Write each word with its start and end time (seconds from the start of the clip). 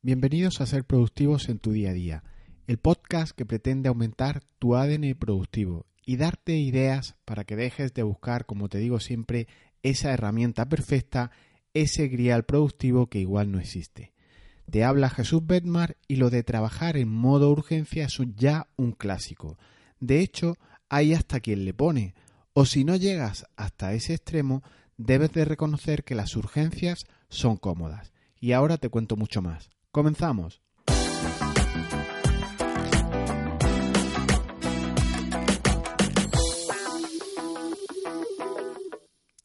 Bienvenidos 0.00 0.60
a 0.60 0.66
Ser 0.66 0.84
Productivos 0.84 1.48
en 1.48 1.58
tu 1.58 1.72
día 1.72 1.90
a 1.90 1.92
día, 1.92 2.22
el 2.68 2.78
podcast 2.78 3.36
que 3.36 3.44
pretende 3.44 3.88
aumentar 3.88 4.44
tu 4.60 4.76
ADN 4.76 5.16
productivo 5.18 5.86
y 6.06 6.16
darte 6.16 6.56
ideas 6.56 7.16
para 7.24 7.42
que 7.42 7.56
dejes 7.56 7.94
de 7.94 8.04
buscar, 8.04 8.46
como 8.46 8.68
te 8.68 8.78
digo 8.78 9.00
siempre, 9.00 9.48
esa 9.82 10.12
herramienta 10.12 10.68
perfecta, 10.68 11.32
ese 11.74 12.06
grial 12.06 12.44
productivo 12.44 13.08
que 13.08 13.18
igual 13.18 13.50
no 13.50 13.58
existe. 13.58 14.12
Te 14.70 14.84
habla 14.84 15.10
Jesús 15.10 15.44
Bedmar 15.44 15.96
y 16.06 16.14
lo 16.14 16.30
de 16.30 16.44
trabajar 16.44 16.96
en 16.96 17.08
modo 17.08 17.50
urgencia 17.50 18.04
es 18.04 18.20
ya 18.36 18.68
un 18.76 18.92
clásico. 18.92 19.58
De 19.98 20.20
hecho, 20.20 20.58
hay 20.88 21.12
hasta 21.12 21.40
quien 21.40 21.64
le 21.64 21.74
pone. 21.74 22.14
O 22.52 22.66
si 22.66 22.84
no 22.84 22.94
llegas 22.94 23.46
hasta 23.56 23.94
ese 23.94 24.14
extremo, 24.14 24.62
debes 24.96 25.32
de 25.32 25.44
reconocer 25.44 26.04
que 26.04 26.14
las 26.14 26.36
urgencias 26.36 27.04
son 27.28 27.56
cómodas. 27.56 28.12
Y 28.40 28.52
ahora 28.52 28.76
te 28.76 28.90
cuento 28.90 29.16
mucho 29.16 29.42
más. 29.42 29.70
Comenzamos. 29.90 30.62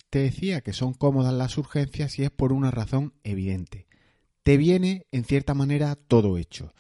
Te 0.10 0.20
decía 0.20 0.62
que 0.62 0.74
son 0.74 0.94
cómodas 0.94 1.34
las 1.34 1.58
urgencias 1.58 2.20
y 2.20 2.24
es 2.24 2.30
por 2.30 2.54
una 2.54 2.70
razón 2.70 3.14
evidente. 3.24 3.88
Te 4.44 4.58
viene, 4.58 5.08
en 5.12 5.24
cierta 5.24 5.56
manera, 5.56 5.96
todo 5.96 6.38
hecho. 6.38 6.74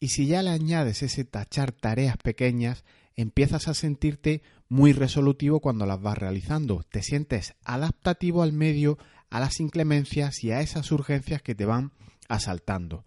Y 0.00 0.08
si 0.08 0.26
ya 0.26 0.42
le 0.42 0.50
añades 0.50 1.04
ese 1.04 1.24
tachar 1.24 1.70
tareas 1.70 2.16
pequeñas, 2.16 2.84
empiezas 3.14 3.68
a 3.68 3.74
sentirte 3.74 4.42
muy 4.68 4.92
resolutivo 4.92 5.60
cuando 5.60 5.86
las 5.86 6.00
vas 6.00 6.18
realizando. 6.18 6.82
Te 6.90 7.02
sientes 7.02 7.54
adaptativo 7.62 8.42
al 8.42 8.52
medio, 8.52 8.98
a 9.30 9.38
las 9.38 9.60
inclemencias 9.60 10.42
y 10.42 10.50
a 10.50 10.60
esas 10.60 10.90
urgencias 10.90 11.40
que 11.40 11.54
te 11.54 11.66
van 11.66 11.92
asaltando. 12.32 13.04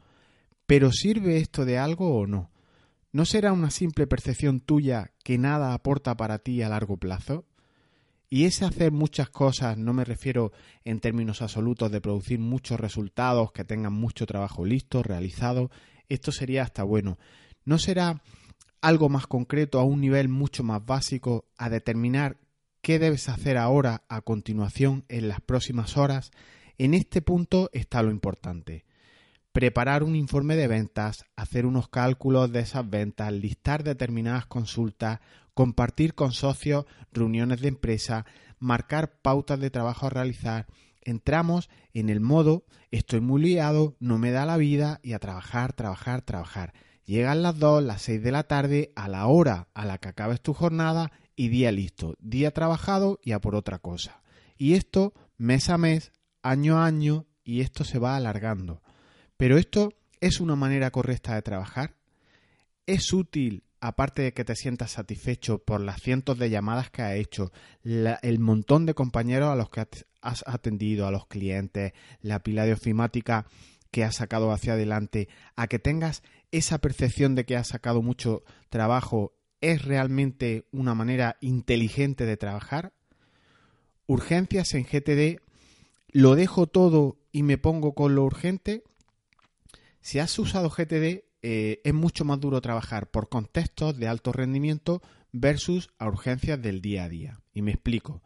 Pero 0.65 0.91
¿sirve 0.91 1.37
esto 1.37 1.65
de 1.65 1.77
algo 1.77 2.15
o 2.15 2.27
no? 2.27 2.51
¿No 3.11 3.25
será 3.25 3.53
una 3.53 3.71
simple 3.71 4.07
percepción 4.07 4.59
tuya 4.59 5.11
que 5.23 5.37
nada 5.37 5.73
aporta 5.73 6.15
para 6.17 6.39
ti 6.39 6.61
a 6.61 6.69
largo 6.69 6.97
plazo? 6.97 7.45
Y 8.29 8.45
ese 8.45 8.65
hacer 8.65 8.91
muchas 8.91 9.29
cosas, 9.29 9.77
no 9.77 9.93
me 9.93 10.03
refiero 10.03 10.51
en 10.83 10.99
términos 10.99 11.41
absolutos 11.41 11.91
de 11.91 12.01
producir 12.01 12.39
muchos 12.39 12.79
resultados, 12.79 13.51
que 13.51 13.63
tengan 13.63 13.93
mucho 13.93 14.25
trabajo 14.25 14.65
listo, 14.65 15.03
realizado, 15.03 15.69
esto 16.09 16.31
sería 16.31 16.63
hasta 16.63 16.83
bueno. 16.83 17.17
¿No 17.63 17.77
será 17.77 18.21
algo 18.81 19.09
más 19.09 19.27
concreto, 19.27 19.79
a 19.79 19.83
un 19.83 20.01
nivel 20.01 20.27
mucho 20.27 20.63
más 20.63 20.85
básico, 20.85 21.45
a 21.57 21.69
determinar 21.69 22.37
qué 22.81 22.99
debes 22.99 23.29
hacer 23.29 23.57
ahora, 23.57 24.03
a 24.09 24.21
continuación, 24.21 25.05
en 25.07 25.29
las 25.29 25.41
próximas 25.41 25.95
horas? 25.95 26.31
En 26.77 26.93
este 26.93 27.21
punto 27.21 27.69
está 27.71 28.03
lo 28.03 28.11
importante 28.11 28.85
preparar 29.55 30.03
un 30.03 30.17
informe 30.17 30.57
de 30.57 30.67
ventas, 30.67 31.23
hacer 31.37 31.65
unos 31.65 31.87
cálculos 31.87 32.51
de 32.51 32.59
esas 32.59 32.89
ventas, 32.89 33.31
listar 33.31 33.85
determinadas 33.85 34.45
consultas, 34.47 35.21
compartir 35.53 36.13
con 36.13 36.33
socios 36.33 36.83
reuniones 37.13 37.61
de 37.61 37.69
empresa, 37.69 38.25
marcar 38.59 39.21
pautas 39.21 39.57
de 39.61 39.69
trabajo 39.69 40.07
a 40.07 40.09
realizar. 40.09 40.65
Entramos 41.01 41.69
en 41.93 42.09
el 42.09 42.19
modo 42.19 42.65
estoy 42.91 43.21
muy 43.21 43.41
liado, 43.41 43.95
no 44.01 44.17
me 44.17 44.31
da 44.31 44.45
la 44.45 44.57
vida 44.57 44.99
y 45.03 45.13
a 45.13 45.19
trabajar, 45.19 45.71
trabajar, 45.71 46.21
trabajar. 46.21 46.73
Llegan 47.05 47.41
las 47.41 47.57
2, 47.57 47.81
las 47.81 48.01
6 48.01 48.21
de 48.23 48.31
la 48.33 48.43
tarde, 48.43 48.91
a 48.97 49.07
la 49.07 49.25
hora 49.27 49.69
a 49.73 49.85
la 49.85 49.99
que 49.99 50.09
acabes 50.09 50.41
tu 50.41 50.53
jornada 50.53 51.13
y 51.33 51.47
día 51.47 51.71
listo, 51.71 52.15
día 52.19 52.51
trabajado 52.51 53.21
y 53.23 53.31
a 53.31 53.39
por 53.39 53.55
otra 53.55 53.79
cosa. 53.79 54.21
Y 54.57 54.73
esto 54.73 55.13
mes 55.37 55.69
a 55.69 55.77
mes, 55.77 56.11
año 56.43 56.77
a 56.77 56.85
año 56.85 57.25
y 57.45 57.61
esto 57.61 57.85
se 57.85 57.99
va 57.99 58.17
alargando. 58.17 58.81
Pero 59.37 59.57
esto 59.57 59.93
es 60.21 60.39
una 60.39 60.55
manera 60.55 60.91
correcta 60.91 61.35
de 61.35 61.41
trabajar. 61.41 61.95
Es 62.85 63.11
útil, 63.13 63.63
aparte 63.79 64.21
de 64.21 64.33
que 64.33 64.45
te 64.45 64.55
sientas 64.55 64.91
satisfecho 64.91 65.59
por 65.59 65.81
las 65.81 66.01
cientos 66.01 66.37
de 66.39 66.49
llamadas 66.49 66.89
que 66.89 67.01
has 67.01 67.15
hecho, 67.15 67.51
el 67.83 68.39
montón 68.39 68.85
de 68.85 68.93
compañeros 68.93 69.49
a 69.49 69.55
los 69.55 69.69
que 69.69 69.87
has 70.21 70.43
atendido, 70.47 71.07
a 71.07 71.11
los 71.11 71.27
clientes, 71.27 71.93
la 72.21 72.39
pila 72.39 72.65
de 72.65 72.73
ofimática 72.73 73.45
que 73.91 74.03
has 74.03 74.15
sacado 74.15 74.51
hacia 74.51 74.73
adelante, 74.73 75.29
a 75.55 75.67
que 75.67 75.79
tengas 75.79 76.21
esa 76.51 76.79
percepción 76.79 77.35
de 77.35 77.45
que 77.45 77.55
has 77.55 77.67
sacado 77.67 78.01
mucho 78.01 78.43
trabajo, 78.69 79.33
¿es 79.61 79.83
realmente 79.83 80.67
una 80.71 80.93
manera 80.95 81.37
inteligente 81.41 82.25
de 82.25 82.37
trabajar? 82.37 82.93
Urgencias 84.05 84.73
en 84.73 84.83
GTD, 84.83 85.41
¿lo 86.11 86.35
dejo 86.35 86.67
todo 86.67 87.17
y 87.31 87.43
me 87.43 87.57
pongo 87.57 87.95
con 87.95 88.15
lo 88.15 88.23
urgente? 88.23 88.83
Si 90.05 90.19
has 90.19 90.37
usado 90.37 90.69
GTD, 90.69 91.25
eh, 91.41 91.81
es 91.83 91.93
mucho 91.95 92.25
más 92.25 92.39
duro 92.39 92.61
trabajar 92.61 93.09
por 93.09 93.27
contextos 93.27 93.97
de 93.97 94.07
alto 94.07 94.31
rendimiento 94.31 95.01
versus 95.31 95.89
a 95.97 96.07
urgencias 96.07 96.61
del 96.61 96.79
día 96.79 97.05
a 97.05 97.09
día. 97.09 97.39
Y 97.55 97.63
me 97.63 97.71
explico. 97.71 98.21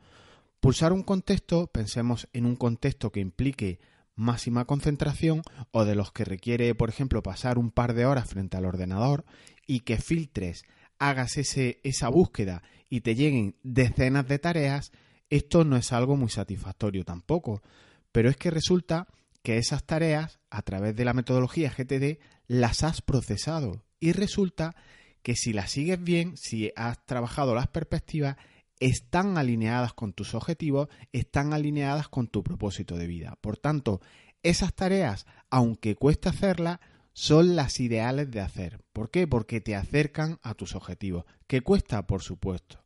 Pulsar 0.60 0.92
un 0.92 1.04
contexto, 1.04 1.68
pensemos 1.68 2.28
en 2.34 2.46
un 2.46 2.58
contexto 2.58 3.14
que 3.14 3.22
implique 3.22 3.80
máxima 4.14 4.66
concentración 4.66 5.42
o 5.72 5.86
de 5.86 5.96
los 5.96 6.12
que 6.12 6.26
requiere, 6.26 6.76
por 6.76 6.90
ejemplo, 6.90 7.24
pasar 7.24 7.58
un 7.58 7.72
par 7.72 7.94
de 7.94 8.06
horas 8.06 8.30
frente 8.30 8.58
al 8.58 8.66
ordenador 8.66 9.24
y 9.66 9.80
que 9.80 10.00
filtres, 10.00 10.66
hagas 10.98 11.38
ese, 11.38 11.80
esa 11.86 12.10
búsqueda 12.10 12.62
y 12.90 13.00
te 13.02 13.16
lleguen 13.16 13.56
decenas 13.64 14.28
de 14.28 14.38
tareas, 14.38 14.92
esto 15.30 15.64
no 15.64 15.78
es 15.78 15.94
algo 15.94 16.18
muy 16.18 16.30
satisfactorio 16.30 17.06
tampoco. 17.06 17.64
Pero 18.12 18.30
es 18.30 18.36
que 18.36 18.52
resulta 18.52 19.08
que 19.50 19.58
esas 19.58 19.84
tareas, 19.84 20.38
a 20.52 20.62
través 20.62 20.96
de 20.96 21.06
la 21.06 21.16
metodología 21.16 21.74
GTD, 21.76 22.20
las 22.46 22.84
has 22.84 23.02
procesado. 23.02 23.84
Y 24.00 24.12
resulta 24.12 24.76
que 25.24 25.36
si 25.36 25.54
las 25.54 25.72
sigues 25.72 26.00
bien, 26.04 26.38
si 26.38 26.72
has 26.76 27.04
trabajado 27.08 27.56
las 27.56 27.68
perspectivas, 27.68 28.36
están 28.80 29.40
alineadas 29.40 29.94
con 29.94 30.14
tus 30.14 30.36
objetivos, 30.36 30.88
están 31.14 31.52
alineadas 31.52 32.10
con 32.10 32.28
tu 32.28 32.44
propósito 32.44 32.96
de 32.96 33.08
vida. 33.08 33.40
Por 33.42 33.58
tanto, 33.58 34.02
esas 34.44 34.76
tareas, 34.76 35.26
aunque 35.50 35.96
cuesta 35.96 36.30
hacerlas, 36.30 36.78
son 37.14 37.56
las 37.56 37.80
ideales 37.80 38.30
de 38.30 38.42
hacer. 38.42 38.84
¿Por 38.94 39.10
qué? 39.10 39.26
Porque 39.26 39.62
te 39.62 39.76
acercan 39.76 40.38
a 40.44 40.54
tus 40.54 40.76
objetivos. 40.76 41.26
¿Qué 41.48 41.62
cuesta? 41.62 42.06
Por 42.06 42.22
supuesto. 42.22 42.84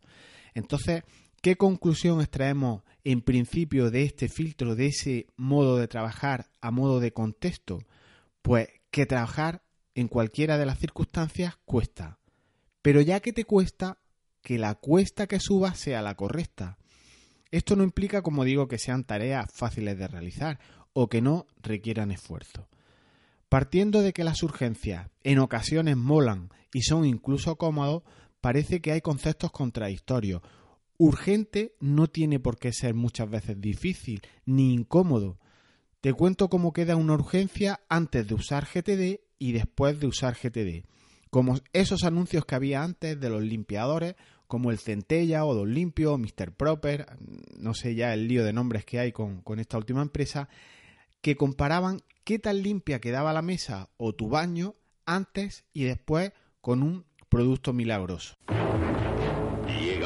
Entonces, 0.53 1.03
¿qué 1.43 1.57
conclusión 1.57 2.21
extraemos 2.21 2.83
en 3.03 3.21
principio 3.21 3.91
de 3.91 4.03
este 4.03 4.29
filtro, 4.29 4.75
de 4.75 4.87
ese 4.87 5.27
modo 5.35 5.77
de 5.77 5.89
trabajar 5.89 6.49
a 6.61 6.71
modo 6.71 7.01
de 7.01 7.11
contexto? 7.11 7.79
Pues 8.41 8.69
que 8.91 9.05
trabajar 9.05 9.61
en 9.93 10.07
cualquiera 10.07 10.57
de 10.57 10.65
las 10.65 10.79
circunstancias 10.79 11.57
cuesta. 11.65 12.17
Pero 12.81 13.01
ya 13.01 13.19
que 13.19 13.33
te 13.33 13.43
cuesta, 13.43 13.97
que 14.41 14.57
la 14.57 14.75
cuesta 14.75 15.27
que 15.27 15.41
suba 15.41 15.75
sea 15.75 16.01
la 16.01 16.15
correcta. 16.15 16.77
Esto 17.51 17.75
no 17.75 17.83
implica, 17.83 18.21
como 18.21 18.45
digo, 18.45 18.69
que 18.69 18.79
sean 18.79 19.03
tareas 19.03 19.51
fáciles 19.51 19.97
de 19.97 20.07
realizar 20.07 20.59
o 20.93 21.09
que 21.09 21.21
no 21.21 21.45
requieran 21.61 22.11
esfuerzo. 22.11 22.69
Partiendo 23.49 24.01
de 24.01 24.13
que 24.13 24.23
las 24.23 24.43
urgencias 24.43 25.09
en 25.23 25.39
ocasiones 25.39 25.97
molan 25.97 26.51
y 26.73 26.83
son 26.83 27.03
incluso 27.03 27.57
cómodos, 27.57 28.03
parece 28.39 28.79
que 28.81 28.93
hay 28.93 29.01
conceptos 29.01 29.51
contradictorios 29.51 30.41
Urgente 31.03 31.75
no 31.81 32.07
tiene 32.07 32.39
por 32.39 32.57
qué 32.57 32.71
ser 32.71 32.93
muchas 32.93 33.29
veces 33.29 33.59
difícil 33.59 34.21
ni 34.45 34.73
incómodo. 34.73 35.37
Te 35.99 36.13
cuento 36.13 36.49
cómo 36.49 36.71
queda 36.71 36.95
una 36.95 37.15
urgencia 37.15 37.81
antes 37.89 38.25
de 38.25 38.35
usar 38.35 38.65
GTD 38.65 39.19
y 39.37 39.51
después 39.51 39.99
de 39.99 40.07
usar 40.07 40.37
GTD. 40.41 40.85
Como 41.29 41.59
esos 41.73 42.05
anuncios 42.05 42.45
que 42.45 42.55
había 42.55 42.83
antes 42.83 43.19
de 43.19 43.29
los 43.29 43.43
limpiadores, 43.43 44.15
como 44.47 44.71
el 44.71 44.79
Centella 44.79 45.43
o 45.43 45.53
Don 45.53 45.73
Limpio 45.73 46.17
Mr. 46.17 46.53
Proper, 46.53 47.05
no 47.57 47.73
sé 47.73 47.95
ya 47.95 48.13
el 48.13 48.29
lío 48.29 48.45
de 48.45 48.53
nombres 48.53 48.85
que 48.85 48.99
hay 48.99 49.11
con, 49.11 49.41
con 49.41 49.59
esta 49.59 49.77
última 49.77 50.01
empresa, 50.01 50.47
que 51.19 51.35
comparaban 51.35 51.99
qué 52.23 52.39
tan 52.39 52.63
limpia 52.63 53.01
quedaba 53.01 53.33
la 53.33 53.41
mesa 53.41 53.89
o 53.97 54.13
tu 54.13 54.29
baño 54.29 54.75
antes 55.05 55.65
y 55.73 55.83
después 55.83 56.31
con 56.61 56.81
un 56.81 57.03
producto 57.27 57.73
milagroso 57.73 58.37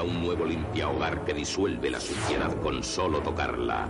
un 0.03 0.21
nuevo 0.21 0.45
limpia 0.45 0.89
hogar 0.89 1.25
que 1.25 1.33
disuelve 1.33 1.89
la 1.89 1.99
suciedad 1.99 2.55
con 2.61 2.83
solo 2.83 3.21
tocarla, 3.21 3.89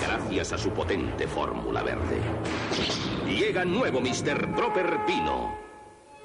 gracias 0.00 0.52
a 0.52 0.58
su 0.58 0.70
potente 0.70 1.26
fórmula 1.26 1.82
verde. 1.82 2.20
Llega 3.26 3.64
nuevo 3.64 4.00
Mr. 4.00 4.54
Proper 4.54 5.04
Pino. 5.06 5.56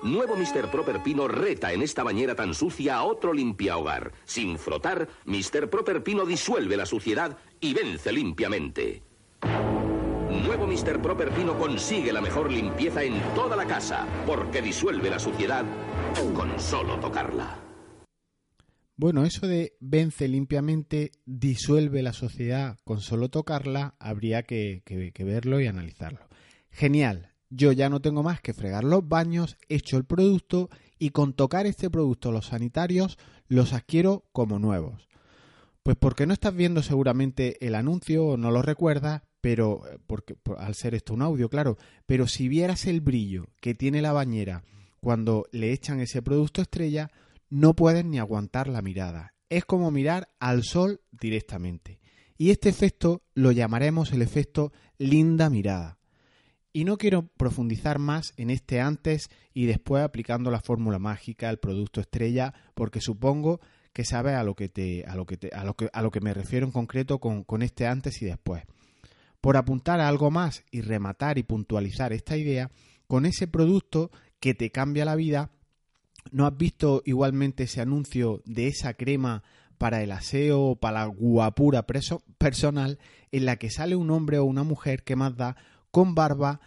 Nuevo 0.04 0.36
Mr. 0.36 0.69
Proper 0.72 1.04
Pino 1.04 1.28
reta 1.28 1.72
en 1.72 1.81
esta 1.81 2.04
bañera 2.04 2.36
tan 2.36 2.54
sucia 2.54 2.98
a 2.98 3.04
otro 3.04 3.33
limpia 3.33 3.78
hogar. 3.78 4.12
Sin 4.25 4.57
frotar, 4.57 5.07
Mr. 5.25 5.69
Proper 5.69 6.04
Pino 6.04 6.25
disuelve 6.25 6.75
la 6.75 6.86
suciedad 6.86 7.38
y 7.60 7.74
vence 7.74 8.12
limpiamente. 8.12 9.04
Nuevo 9.44 10.66
Mr. 10.66 11.01
Proper 11.01 11.30
Pino 11.31 11.57
consigue 11.57 12.12
la 12.12 12.22
mejor 12.22 12.51
limpieza 12.51 13.04
en 13.04 13.22
toda 13.36 13.56
la 13.56 13.66
casa, 13.66 14.07
porque 14.25 14.62
disuelve 14.62 15.10
la 15.10 15.19
suciedad 15.19 15.66
con 16.34 16.60
solo 16.60 16.98
tocarla. 17.00 17.71
Bueno, 19.01 19.25
eso 19.25 19.48
de 19.48 19.74
vence 19.80 20.27
limpiamente, 20.27 21.09
disuelve 21.25 22.03
la 22.03 22.13
sociedad 22.13 22.77
con 22.83 23.01
solo 23.01 23.30
tocarla, 23.30 23.95
habría 23.98 24.44
que, 24.44 24.83
verlo 25.25 25.59
y 25.59 25.65
analizarlo. 25.65 26.19
Genial, 26.69 27.31
yo 27.50 27.71
ya 27.71 27.89
no 27.89 28.00
tengo 28.00 28.21
más 28.21 28.42
que 28.42 28.53
fregar 28.53 28.83
los 28.83 29.07
baños, 29.07 29.57
echo 29.69 29.98
el 29.98 30.06
producto 30.06 30.69
y 31.00 31.09
con 31.09 31.33
tocar 31.33 31.65
este 31.65 31.89
producto 31.89 32.31
los 32.31 32.45
sanitarios 32.45 33.18
los 33.48 33.74
adquiero 33.74 34.24
como 34.33 34.59
nuevos. 34.59 35.09
Pues 35.81 35.98
porque 35.98 36.27
no 36.27 36.33
estás 36.33 36.56
viendo 36.56 36.83
seguramente 36.83 37.57
el 37.65 37.74
anuncio 37.74 38.24
o 38.24 38.38
no 38.38 38.51
lo 38.51 38.62
recuerdas, 38.62 39.24
pero 39.42 39.81
eh, 39.92 39.98
porque 40.06 40.36
al 40.59 40.75
ser 40.75 40.94
esto 40.94 41.15
un 41.15 41.24
audio, 41.24 41.50
claro, 41.50 41.80
pero 42.06 42.27
si 42.27 42.48
vieras 42.48 42.86
el 42.86 43.01
brillo 43.01 43.48
que 43.62 43.74
tiene 43.74 44.03
la 44.03 44.13
bañera 44.13 44.63
cuando 45.00 45.48
le 45.51 45.71
echan 45.71 46.01
ese 46.01 46.21
producto 46.21 46.62
estrella, 46.62 47.09
no 47.51 47.75
puedes 47.75 48.06
ni 48.06 48.18
aguantar 48.18 48.68
la 48.68 48.81
mirada. 48.81 49.36
Es 49.50 49.65
como 49.65 49.92
mirar 49.92 50.30
al 50.39 50.63
sol 50.63 51.01
directamente. 51.12 52.00
Y 52.38 52.50
este 52.50 52.69
efecto 52.69 53.21
lo 53.36 53.51
llamaremos 53.51 54.13
el 54.13 54.21
efecto 54.21 54.71
linda 54.98 55.50
mirada. 55.50 56.00
Y 56.74 56.86
no 56.86 56.98
quiero 56.98 57.27
profundizar 57.27 58.00
más 58.00 58.33
en 58.38 58.50
este 58.50 58.80
antes 58.80 59.30
y 59.53 59.65
después 59.65 60.01
aplicando 60.01 60.50
la 60.50 60.62
fórmula 60.62 60.98
mágica 60.98 61.50
al 61.50 61.59
producto 61.59 62.00
estrella, 62.00 62.53
porque 62.74 63.01
supongo 63.01 63.59
que 63.92 64.06
sabes 64.06 64.36
a 64.36 64.44
lo 64.44 64.56
que 64.56 64.69
te, 64.69 65.03
a 65.03 65.15
lo 65.15 65.25
que 65.25 65.50
a 65.53 65.65
lo 65.65 65.75
que, 65.75 65.89
a 65.92 66.01
lo 66.01 66.09
que 66.09 66.21
me 66.21 66.33
refiero 66.33 66.65
en 66.65 66.71
concreto 66.71 67.19
con, 67.19 67.44
con 67.44 67.62
este 67.62 67.86
antes 67.86 68.21
y 68.21 68.25
después. 68.25 68.63
Por 69.42 69.57
apuntar 69.57 70.00
a 70.00 70.07
algo 70.07 70.31
más 70.31 70.63
y 70.71 70.80
rematar 70.80 71.38
y 71.38 71.44
puntualizar 71.44 72.13
esta 72.13 72.38
idea, 72.38 72.71
con 73.07 73.25
ese 73.25 73.48
producto 73.48 74.09
que 74.39 74.53
te 74.53 74.71
cambia 74.71 75.03
la 75.03 75.15
vida, 75.15 75.51
¿no 76.32 76.46
has 76.46 76.58
visto 76.58 77.02
igualmente 77.06 77.64
ese 77.64 77.82
anuncio 77.82 78.42
de 78.46 78.68
esa 78.68 78.94
crema 78.94 79.44
para 79.82 80.04
el 80.04 80.12
aseo 80.12 80.76
para 80.76 81.00
la 81.00 81.06
guapura 81.08 81.88
personal 81.88 83.00
en 83.32 83.46
la 83.46 83.56
que 83.56 83.72
sale 83.72 83.96
un 83.96 84.12
hombre 84.12 84.38
o 84.38 84.46
una 84.46 84.62
mujer 84.62 85.04
que 85.04 85.16
más 85.16 85.36
da 85.36 85.56
con 85.90 86.14
barba, 86.14 86.62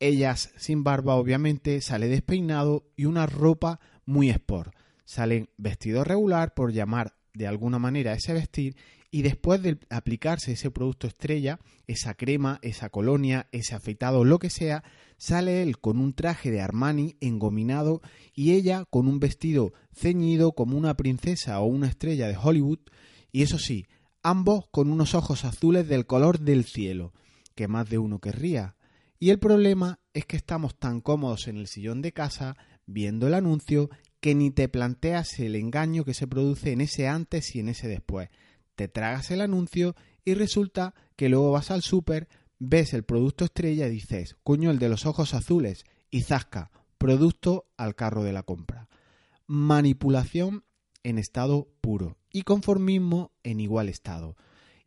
ellas 0.00 0.52
sin 0.58 0.84
barba 0.84 1.14
obviamente, 1.14 1.80
sale 1.80 2.08
despeinado 2.08 2.84
y 2.94 3.06
una 3.06 3.24
ropa 3.24 3.80
muy 4.04 4.28
sport. 4.28 4.74
Salen 5.06 5.48
vestido 5.56 6.04
regular 6.04 6.52
por 6.52 6.72
llamar 6.72 7.14
de 7.32 7.46
alguna 7.46 7.78
manera 7.78 8.12
ese 8.12 8.34
vestir 8.34 8.76
y 9.10 9.22
después 9.22 9.62
de 9.62 9.78
aplicarse 9.88 10.52
ese 10.52 10.70
producto 10.70 11.06
estrella, 11.06 11.58
esa 11.86 12.12
crema, 12.12 12.58
esa 12.60 12.90
colonia, 12.90 13.48
ese 13.52 13.74
afeitado, 13.74 14.24
lo 14.24 14.38
que 14.38 14.50
sea, 14.50 14.84
sale 15.22 15.62
él 15.62 15.78
con 15.78 16.00
un 16.00 16.14
traje 16.14 16.50
de 16.50 16.60
Armani 16.60 17.14
engominado 17.20 18.02
y 18.34 18.54
ella 18.54 18.86
con 18.90 19.06
un 19.06 19.20
vestido 19.20 19.72
ceñido 19.94 20.50
como 20.50 20.76
una 20.76 20.96
princesa 20.96 21.60
o 21.60 21.66
una 21.66 21.86
estrella 21.86 22.26
de 22.26 22.36
Hollywood 22.36 22.80
y 23.30 23.42
eso 23.42 23.60
sí, 23.60 23.86
ambos 24.24 24.66
con 24.72 24.90
unos 24.90 25.14
ojos 25.14 25.44
azules 25.44 25.86
del 25.86 26.06
color 26.06 26.40
del 26.40 26.64
cielo 26.64 27.12
que 27.54 27.68
más 27.68 27.88
de 27.88 27.98
uno 27.98 28.18
querría. 28.18 28.74
Y 29.20 29.30
el 29.30 29.38
problema 29.38 30.00
es 30.12 30.26
que 30.26 30.36
estamos 30.36 30.76
tan 30.76 31.00
cómodos 31.00 31.46
en 31.46 31.56
el 31.56 31.68
sillón 31.68 32.02
de 32.02 32.10
casa 32.10 32.56
viendo 32.86 33.28
el 33.28 33.34
anuncio 33.34 33.90
que 34.18 34.34
ni 34.34 34.50
te 34.50 34.68
planteas 34.68 35.38
el 35.38 35.54
engaño 35.54 36.04
que 36.04 36.14
se 36.14 36.26
produce 36.26 36.72
en 36.72 36.80
ese 36.80 37.06
antes 37.06 37.54
y 37.54 37.60
en 37.60 37.68
ese 37.68 37.86
después. 37.86 38.28
Te 38.74 38.88
tragas 38.88 39.30
el 39.30 39.40
anuncio 39.40 39.94
y 40.24 40.34
resulta 40.34 40.94
que 41.14 41.28
luego 41.28 41.52
vas 41.52 41.70
al 41.70 41.82
súper, 41.82 42.28
ves 42.64 42.94
el 42.94 43.02
producto 43.02 43.44
estrella 43.44 43.88
y 43.88 43.90
dices, 43.90 44.36
coño, 44.44 44.70
el 44.70 44.78
de 44.78 44.88
los 44.88 45.04
ojos 45.04 45.34
azules, 45.34 45.84
y 46.10 46.22
zasca, 46.22 46.70
producto 46.96 47.66
al 47.76 47.96
carro 47.96 48.22
de 48.22 48.32
la 48.32 48.44
compra. 48.44 48.88
Manipulación 49.48 50.64
en 51.02 51.18
estado 51.18 51.68
puro 51.80 52.18
y 52.30 52.42
conformismo 52.42 53.32
en 53.42 53.58
igual 53.58 53.88
estado 53.88 54.36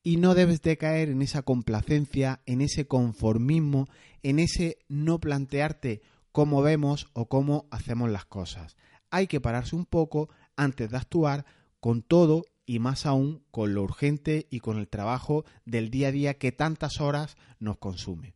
y 0.04 0.18
no 0.18 0.36
debes 0.36 0.62
de 0.62 0.78
caer 0.78 1.10
en 1.10 1.22
esa 1.22 1.42
complacencia, 1.42 2.42
en 2.46 2.62
ese 2.62 2.88
conformismo, 2.88 3.90
en 4.24 4.40
ese 4.40 4.78
no 4.88 5.20
plantearte 5.20 6.02
cómo 6.32 6.62
vemos 6.62 7.08
o 7.14 7.28
cómo 7.28 7.68
hacemos 7.72 8.10
las 8.10 8.26
cosas. 8.26 8.78
Hay 9.10 9.28
que 9.28 9.42
pararse 9.42 9.76
un 9.76 9.86
poco 9.86 10.30
antes 10.56 10.92
de 10.92 10.98
actuar 10.98 11.46
con 11.82 12.04
todo 12.04 12.46
y 12.66 12.80
más 12.80 13.06
aún 13.06 13.44
con 13.52 13.74
lo 13.74 13.84
urgente 13.84 14.48
y 14.50 14.60
con 14.60 14.78
el 14.78 14.88
trabajo 14.88 15.46
del 15.66 15.90
día 15.90 16.10
a 16.10 16.12
día 16.12 16.34
que 16.36 16.52
tantas 16.52 17.00
horas 17.00 17.38
nos 17.60 17.78
consume. 17.78 18.34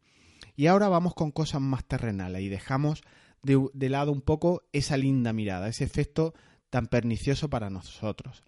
Y 0.55 0.67
ahora 0.67 0.89
vamos 0.89 1.13
con 1.13 1.31
cosas 1.31 1.61
más 1.61 1.85
terrenales 1.85 2.41
y 2.41 2.49
dejamos 2.49 3.01
de, 3.43 3.67
de 3.73 3.89
lado 3.89 4.11
un 4.11 4.21
poco 4.21 4.63
esa 4.73 4.97
linda 4.97 5.33
mirada, 5.33 5.67
ese 5.67 5.83
efecto 5.83 6.33
tan 6.69 6.87
pernicioso 6.87 7.49
para 7.49 7.69
nosotros. 7.69 8.43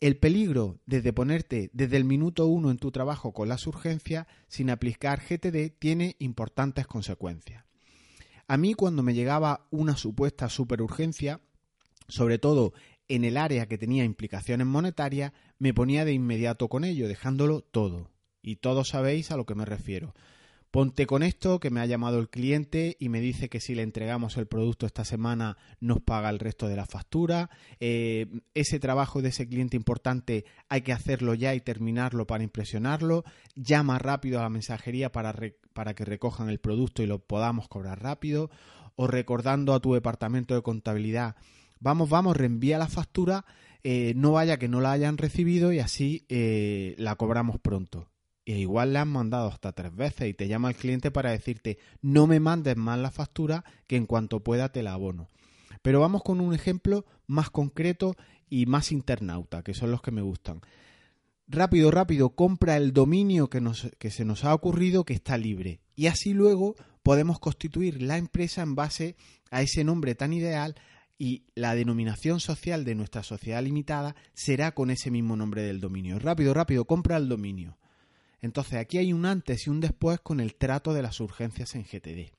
El 0.00 0.16
peligro 0.16 0.78
desde 0.86 1.12
ponerte 1.12 1.70
desde 1.72 1.96
el 1.96 2.04
minuto 2.04 2.46
uno 2.46 2.70
en 2.70 2.78
tu 2.78 2.92
trabajo 2.92 3.32
con 3.32 3.48
las 3.48 3.66
urgencias 3.66 4.26
sin 4.46 4.70
aplicar 4.70 5.20
GTD 5.20 5.76
tiene 5.76 6.14
importantes 6.20 6.86
consecuencias. 6.86 7.64
A 8.46 8.56
mí 8.56 8.74
cuando 8.74 9.02
me 9.02 9.12
llegaba 9.12 9.66
una 9.70 9.96
supuesta 9.96 10.48
superurgencia, 10.48 11.40
sobre 12.06 12.38
todo 12.38 12.72
en 13.08 13.24
el 13.24 13.36
área 13.36 13.66
que 13.66 13.78
tenía 13.78 14.04
implicaciones 14.04 14.66
monetarias, 14.66 15.32
me 15.58 15.74
ponía 15.74 16.04
de 16.04 16.12
inmediato 16.12 16.68
con 16.68 16.84
ello, 16.84 17.08
dejándolo 17.08 17.62
todo. 17.62 18.10
Y 18.42 18.56
todos 18.56 18.88
sabéis 18.88 19.30
a 19.30 19.36
lo 19.36 19.46
que 19.46 19.54
me 19.54 19.64
refiero. 19.64 20.14
Ponte 20.70 21.06
con 21.06 21.22
esto, 21.22 21.60
que 21.60 21.70
me 21.70 21.80
ha 21.80 21.86
llamado 21.86 22.18
el 22.18 22.28
cliente 22.28 22.96
y 23.00 23.08
me 23.08 23.20
dice 23.20 23.48
que 23.48 23.58
si 23.58 23.74
le 23.74 23.82
entregamos 23.82 24.36
el 24.36 24.46
producto 24.46 24.84
esta 24.84 25.02
semana 25.02 25.56
nos 25.80 26.00
paga 26.00 26.28
el 26.28 26.38
resto 26.38 26.68
de 26.68 26.76
la 26.76 26.84
factura. 26.84 27.48
Eh, 27.80 28.26
ese 28.52 28.78
trabajo 28.78 29.22
de 29.22 29.30
ese 29.30 29.48
cliente 29.48 29.78
importante 29.78 30.44
hay 30.68 30.82
que 30.82 30.92
hacerlo 30.92 31.32
ya 31.32 31.54
y 31.54 31.62
terminarlo 31.62 32.26
para 32.26 32.44
impresionarlo. 32.44 33.24
Llama 33.54 33.98
rápido 33.98 34.40
a 34.40 34.42
la 34.42 34.50
mensajería 34.50 35.10
para, 35.10 35.34
para 35.72 35.94
que 35.94 36.04
recojan 36.04 36.50
el 36.50 36.58
producto 36.58 37.02
y 37.02 37.06
lo 37.06 37.18
podamos 37.18 37.66
cobrar 37.68 38.02
rápido. 38.02 38.50
O 38.94 39.06
recordando 39.06 39.72
a 39.72 39.80
tu 39.80 39.94
departamento 39.94 40.54
de 40.54 40.62
contabilidad, 40.62 41.36
vamos, 41.80 42.08
vamos, 42.08 42.36
reenvía 42.36 42.78
la 42.78 42.88
factura, 42.88 43.44
eh, 43.82 44.12
no 44.16 44.32
vaya 44.32 44.58
que 44.58 44.68
no 44.68 44.80
la 44.80 44.92
hayan 44.92 45.18
recibido 45.18 45.72
y 45.72 45.78
así 45.78 46.26
eh, 46.28 46.94
la 46.98 47.16
cobramos 47.16 47.58
pronto 47.60 48.08
e 48.48 48.58
igual 48.58 48.94
le 48.94 48.98
han 48.98 49.08
mandado 49.08 49.48
hasta 49.48 49.72
tres 49.72 49.94
veces 49.94 50.26
y 50.26 50.32
te 50.32 50.48
llama 50.48 50.70
el 50.70 50.76
cliente 50.76 51.10
para 51.10 51.30
decirte 51.30 51.78
no 52.00 52.26
me 52.26 52.40
mandes 52.40 52.78
más 52.78 52.98
la 52.98 53.10
factura 53.10 53.62
que 53.86 53.96
en 53.96 54.06
cuanto 54.06 54.40
pueda 54.40 54.70
te 54.70 54.82
la 54.82 54.94
abono. 54.94 55.28
Pero 55.82 56.00
vamos 56.00 56.22
con 56.22 56.40
un 56.40 56.54
ejemplo 56.54 57.04
más 57.26 57.50
concreto 57.50 58.16
y 58.48 58.64
más 58.64 58.90
internauta, 58.90 59.62
que 59.62 59.74
son 59.74 59.90
los 59.90 60.00
que 60.00 60.12
me 60.12 60.22
gustan. 60.22 60.62
Rápido, 61.46 61.90
rápido, 61.90 62.30
compra 62.30 62.78
el 62.78 62.94
dominio 62.94 63.50
que, 63.50 64.10
se 64.10 64.24
nos 64.24 64.44
ha 64.44 64.54
ocurrido 64.54 65.04
que 65.04 65.14
está 65.14 65.36
libre. 65.36 65.80
Y 65.94 66.06
así 66.06 66.32
luego 66.32 66.74
podemos 67.02 67.38
constituir 67.40 68.00
la 68.00 68.16
empresa 68.16 68.62
en 68.62 68.74
base 68.74 69.16
a 69.50 69.60
ese 69.60 69.84
nombre 69.84 70.14
tan 70.14 70.32
ideal 70.32 70.74
y 71.18 71.44
la 71.54 71.74
denominación 71.74 72.38
social 72.38 72.84
de 72.84 72.94
nuestra 72.94 73.24
sociedad 73.24 73.62
limitada 73.62 74.14
será 74.34 74.72
con 74.72 74.90
ese 74.90 75.10
mismo 75.10 75.36
nombre 75.36 75.62
del 75.62 75.80
dominio. 75.80 76.18
Rápido, 76.20 76.54
rápido, 76.54 76.84
compra 76.84 77.16
el 77.16 77.28
dominio. 77.28 77.76
Entonces 78.40 78.74
aquí 78.74 78.98
hay 78.98 79.12
un 79.12 79.26
antes 79.26 79.66
y 79.66 79.70
un 79.70 79.80
después 79.80 80.20
con 80.20 80.38
el 80.38 80.54
trato 80.54 80.94
de 80.94 81.02
las 81.02 81.18
urgencias 81.18 81.74
en 81.74 81.82
GTD. 81.82 82.32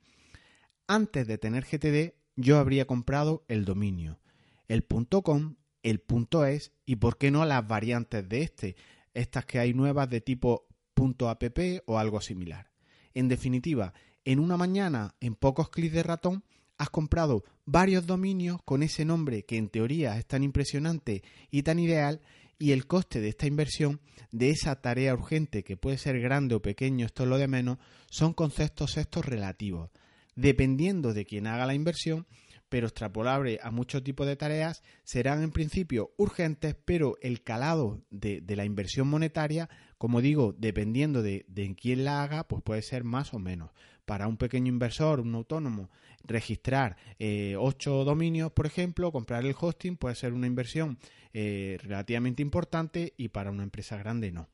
Antes 0.88 1.28
de 1.28 1.38
tener 1.38 1.66
GTD 1.66 2.16
yo 2.38 2.58
habría 2.58 2.88
comprado 2.88 3.44
el 3.50 3.66
dominio, 3.66 4.22
el 4.70 4.86
.com, 4.86 5.56
el 5.84 6.02
.es 6.48 6.72
y 6.86 6.96
por 6.96 7.18
qué 7.18 7.32
no 7.32 7.44
las 7.44 7.68
variantes 7.68 8.28
de 8.30 8.44
este, 8.44 8.76
estas 9.14 9.46
que 9.46 9.60
hay 9.60 9.74
nuevas 9.74 10.10
de 10.10 10.22
tipo 10.22 10.68
.app 10.96 11.60
o 11.86 12.00
algo 12.00 12.22
similar. 12.22 12.72
En 13.14 13.28
definitiva, 13.28 13.94
en 14.24 14.40
una 14.40 14.58
mañana, 14.58 15.16
en 15.20 15.36
pocos 15.36 15.70
clics 15.70 15.94
de 15.94 16.04
ratón, 16.04 16.44
has 16.80 16.90
comprado 16.90 17.44
varios 17.66 18.08
dominios 18.08 18.60
con 18.64 18.82
ese 18.82 19.06
nombre 19.06 19.44
que 19.44 19.58
en 19.58 19.70
teoría 19.70 20.18
es 20.18 20.26
tan 20.26 20.44
impresionante 20.44 21.22
y 21.52 21.62
tan 21.62 21.78
ideal 21.78 22.22
y 22.58 22.72
el 22.72 22.88
coste 22.88 23.22
de 23.22 23.30
esta 23.30 23.48
inversión, 23.48 24.02
de 24.32 24.50
esa 24.50 24.82
tarea 24.82 25.14
urgente 25.14 25.64
que 25.64 25.78
puede 25.78 25.98
ser 25.98 26.20
grande 26.20 26.56
o 26.56 26.62
pequeño, 26.62 27.06
esto 27.06 27.24
es 27.24 27.30
lo 27.30 27.38
de 27.38 27.48
menos, 27.48 27.78
son 28.10 28.34
conceptos 28.34 28.98
estos 28.98 29.26
relativos. 29.26 29.92
Dependiendo 30.36 31.14
de 31.14 31.26
quien 31.26 31.48
haga 31.48 31.66
la 31.66 31.74
inversión, 31.74 32.28
pero 32.70 32.88
extrapolable 32.88 33.60
a 33.62 33.72
muchos 33.72 34.04
tipos 34.04 34.28
de 34.28 34.36
tareas, 34.36 34.84
serán 35.04 35.44
en 35.44 35.52
principio 35.52 36.12
urgentes, 36.18 36.76
pero 36.86 37.18
el 37.22 37.42
calado 37.44 38.02
de, 38.10 38.44
la 38.56 38.64
inversión 38.64 39.08
monetaria, 39.08 39.70
como 39.98 40.22
digo, 40.22 40.54
dependiendo 40.58 41.24
de, 41.24 41.46
de 41.50 41.76
quién 41.76 42.06
la 42.06 42.24
haga, 42.24 42.48
pues 42.48 42.62
puede 42.62 42.84
ser 42.84 43.04
más 43.04 43.34
o 43.34 43.40
menos. 43.40 43.72
Para 44.10 44.28
un 44.28 44.38
pequeño 44.38 44.70
inversor, 44.70 45.20
un 45.20 45.36
autónomo, 45.36 45.92
registrar 46.24 46.98
eh, 47.20 47.56
ocho 47.60 48.04
dominios, 48.04 48.52
por 48.52 48.66
ejemplo, 48.66 49.12
comprar 49.12 49.46
el 49.46 49.56
hosting 49.56 49.98
puede 49.98 50.16
ser 50.16 50.34
una 50.34 50.48
inversión 50.48 50.98
eh, 51.32 51.78
relativamente 51.84 52.42
importante 52.42 53.14
y 53.18 53.28
para 53.28 53.52
una 53.52 53.62
empresa 53.62 53.98
grande 53.98 54.32
no. 54.32 54.50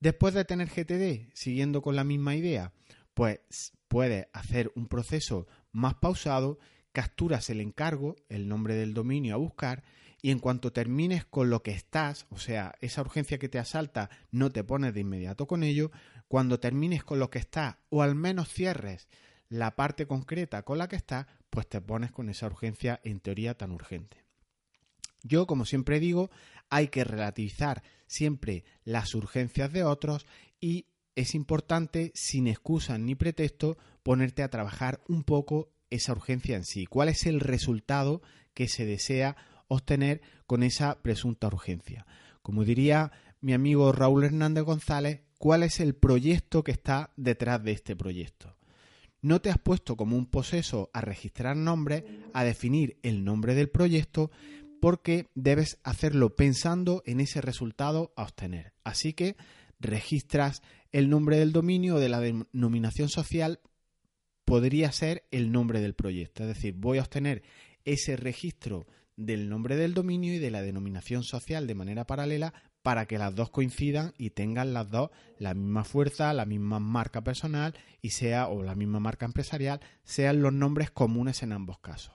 Después 0.00 0.32
de 0.32 0.46
tener 0.46 0.68
GTD, 0.68 1.28
siguiendo 1.34 1.82
con 1.82 1.94
la 1.94 2.04
misma 2.04 2.34
idea, 2.36 2.72
pues 3.12 3.74
puedes 3.86 4.28
hacer 4.32 4.72
un 4.74 4.86
proceso 4.86 5.46
más 5.72 5.96
pausado, 5.96 6.58
capturas 6.92 7.50
el 7.50 7.60
encargo, 7.60 8.16
el 8.30 8.48
nombre 8.48 8.76
del 8.76 8.94
dominio 8.94 9.34
a 9.34 9.36
buscar 9.36 9.84
y 10.22 10.30
en 10.30 10.38
cuanto 10.38 10.72
termines 10.72 11.24
con 11.26 11.50
lo 11.50 11.62
que 11.62 11.72
estás, 11.72 12.26
o 12.30 12.38
sea, 12.38 12.74
esa 12.80 13.02
urgencia 13.02 13.38
que 13.38 13.50
te 13.50 13.58
asalta, 13.58 14.08
no 14.30 14.50
te 14.50 14.64
pones 14.64 14.94
de 14.94 15.00
inmediato 15.00 15.46
con 15.46 15.62
ello, 15.62 15.90
cuando 16.30 16.60
termines 16.60 17.02
con 17.02 17.18
lo 17.18 17.28
que 17.28 17.40
está 17.40 17.80
o 17.88 18.02
al 18.02 18.14
menos 18.14 18.48
cierres 18.48 19.08
la 19.48 19.74
parte 19.74 20.06
concreta 20.06 20.62
con 20.62 20.78
la 20.78 20.86
que 20.86 20.94
estás, 20.94 21.26
pues 21.50 21.68
te 21.68 21.80
pones 21.80 22.12
con 22.12 22.28
esa 22.28 22.46
urgencia 22.46 23.00
en 23.02 23.18
teoría 23.18 23.58
tan 23.58 23.72
urgente. 23.72 24.22
Yo, 25.24 25.48
como 25.48 25.64
siempre 25.64 25.98
digo, 25.98 26.30
hay 26.68 26.86
que 26.86 27.02
relativizar 27.02 27.82
siempre 28.06 28.62
las 28.84 29.16
urgencias 29.16 29.72
de 29.72 29.82
otros 29.82 30.24
y 30.60 30.86
es 31.16 31.34
importante, 31.34 32.12
sin 32.14 32.46
excusa 32.46 32.96
ni 32.96 33.16
pretexto, 33.16 33.76
ponerte 34.04 34.44
a 34.44 34.50
trabajar 34.50 35.02
un 35.08 35.24
poco 35.24 35.72
esa 35.90 36.12
urgencia 36.12 36.54
en 36.54 36.64
sí. 36.64 36.86
¿Cuál 36.86 37.08
es 37.08 37.26
el 37.26 37.40
resultado 37.40 38.22
que 38.54 38.68
se 38.68 38.86
desea 38.86 39.36
obtener 39.66 40.20
con 40.46 40.62
esa 40.62 41.02
presunta 41.02 41.48
urgencia? 41.48 42.06
Como 42.40 42.64
diría 42.64 43.10
mi 43.40 43.52
amigo 43.52 43.90
Raúl 43.90 44.22
Hernández 44.22 44.62
González, 44.62 45.22
¿cuál 45.40 45.62
es 45.62 45.80
el 45.80 45.94
proyecto 45.94 46.62
que 46.62 46.70
está 46.70 47.12
detrás 47.16 47.64
de 47.64 47.72
este 47.72 47.96
proyecto? 47.96 48.58
No 49.22 49.40
te 49.40 49.48
has 49.48 49.58
puesto 49.58 49.96
como 49.96 50.16
un 50.16 50.26
poseso 50.26 50.90
a 50.92 51.00
registrar 51.00 51.56
nombres, 51.56 52.04
a 52.34 52.44
definir 52.44 52.98
el 53.02 53.24
nombre 53.24 53.54
del 53.54 53.70
proyecto, 53.70 54.30
porque 54.80 55.30
debes 55.34 55.78
hacerlo 55.82 56.36
pensando 56.36 57.02
en 57.06 57.20
ese 57.20 57.40
resultado 57.40 58.12
a 58.16 58.24
obtener. 58.24 58.74
Así 58.84 59.14
que 59.14 59.36
registras 59.78 60.60
el 60.92 61.08
nombre 61.08 61.38
del 61.38 61.52
dominio 61.52 61.96
o 61.96 62.00
de 62.00 62.10
la 62.10 62.20
denominación 62.20 63.08
social 63.08 63.60
podría 64.44 64.92
ser 64.92 65.24
el 65.30 65.52
nombre 65.52 65.80
del 65.80 65.94
proyecto. 65.94 66.42
Es 66.42 66.48
decir, 66.48 66.74
voy 66.74 66.98
a 66.98 67.02
obtener 67.02 67.42
ese 67.86 68.16
registro 68.16 68.86
del 69.16 69.48
nombre 69.48 69.76
del 69.76 69.94
dominio 69.94 70.34
y 70.34 70.38
de 70.38 70.50
la 70.50 70.60
denominación 70.60 71.22
social 71.22 71.66
de 71.66 71.74
manera 71.74 72.06
paralela 72.06 72.52
para 72.82 73.06
que 73.06 73.18
las 73.18 73.34
dos 73.34 73.50
coincidan 73.50 74.14
y 74.16 74.30
tengan 74.30 74.72
las 74.72 74.90
dos 74.90 75.10
la 75.38 75.54
misma 75.54 75.84
fuerza, 75.84 76.32
la 76.32 76.46
misma 76.46 76.80
marca 76.80 77.22
personal 77.22 77.74
y 78.00 78.10
sea 78.10 78.48
o 78.48 78.62
la 78.62 78.74
misma 78.74 79.00
marca 79.00 79.26
empresarial, 79.26 79.80
sean 80.04 80.42
los 80.42 80.52
nombres 80.52 80.90
comunes 80.90 81.42
en 81.42 81.52
ambos 81.52 81.78
casos. 81.78 82.14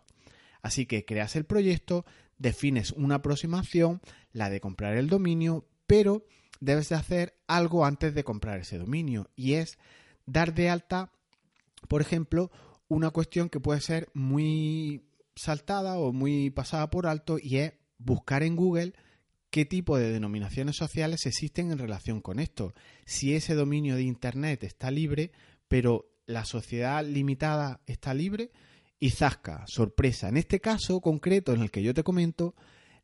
Así 0.62 0.86
que 0.86 1.05
creas 1.05 1.36
el 1.36 1.45
proyecto, 1.45 2.05
defines 2.38 2.91
una 2.91 3.15
aproximación, 3.15 4.01
la 4.31 4.50
de 4.50 4.60
comprar 4.60 4.98
el 4.98 5.10
dominio, 5.10 5.67
pero 5.86 6.25
debes 6.60 6.89
de 6.89 6.95
hacer 6.95 7.38
algo 7.48 7.86
antes 7.86 8.15
de 8.15 8.24
comprar 8.24 8.60
ese 8.60 8.77
dominio 8.77 9.29
y 9.36 9.53
es 9.53 9.77
dar 10.25 10.53
de 10.53 10.69
alta, 10.69 11.12
por 11.88 12.01
ejemplo, 12.01 12.51
una 12.88 13.12
cuestión 13.12 13.50
que 13.50 13.60
puede 13.60 13.81
ser 13.81 14.10
muy 14.13 15.05
saltada 15.36 15.98
o 15.98 16.13
muy 16.13 16.50
pasada 16.50 16.89
por 16.89 17.07
alto 17.07 17.38
y 17.41 17.57
es 17.57 17.74
buscar 17.98 18.43
en 18.43 18.55
Google 18.55 18.93
qué 19.55 19.63
tipo 19.63 19.97
de 19.97 20.12
denominaciones 20.12 20.75
sociales 20.75 21.25
existen 21.25 21.71
en 21.71 21.77
relación 21.77 22.19
con 22.19 22.41
esto. 22.41 22.74
Si 23.05 23.35
ese 23.35 23.55
dominio 23.55 23.95
de 23.95 24.03
Internet 24.03 24.65
está 24.65 24.91
libre, 24.91 25.31
pero 25.69 26.12
la 26.25 26.43
sociedad 26.43 27.05
limitada 27.05 27.79
está 27.88 28.13
libre, 28.13 28.51
y 29.00 29.12
zasca, 29.12 29.63
sorpresa. 29.65 30.27
En 30.27 30.35
este 30.35 30.59
caso 30.59 31.00
concreto 31.00 31.53
en 31.53 31.62
el 31.62 31.71
que 31.71 31.83
yo 31.83 31.93
te 31.93 32.03
comento, 32.03 32.53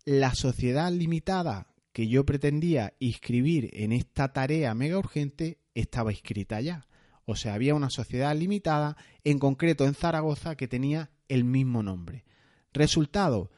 la 0.04 0.36
sociedad 0.36 0.92
limitada 0.92 1.68
que 1.94 2.10
yo 2.10 2.26
pretendía 2.26 2.96
inscribir 3.00 3.70
en 3.72 3.94
esta 3.94 4.34
tarea 4.34 4.74
mega 4.74 4.98
urgente 4.98 5.62
estaba 5.74 6.12
inscrita 6.12 6.60
ya. 6.60 6.86
O 7.24 7.38
sea, 7.38 7.54
había 7.54 7.76
una 7.76 7.90
sociedad 7.90 8.36
limitada, 8.36 8.98
en 9.24 9.40
concreto 9.40 9.86
en 9.86 9.94
Zaragoza, 9.94 10.58
que 10.58 10.68
tenía 10.68 11.12
el 11.30 11.46
mismo 11.46 11.82
nombre. 11.82 12.26
Resultado, 12.74 13.52